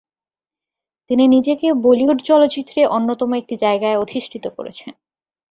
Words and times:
তিনি 1.09 1.23
নিজেকে 1.27 1.67
বলিউড 1.83 2.19
চলচ্চিত্রে 2.21 2.81
অন্যতম 2.87 3.29
একটি 3.33 3.55
জায়গায় 3.57 3.97
অধিষ্ঠিত 3.97 4.45
করেছেন। 4.57 4.91